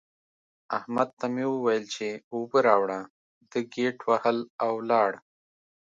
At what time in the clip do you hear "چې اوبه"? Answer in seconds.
1.95-2.59